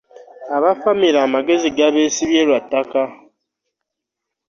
Abaffamire 0.55 1.19
amagezi 1.27 1.67
gabeesibye 1.77 2.41
lwa 2.47 2.59
ttaka. 2.63 3.01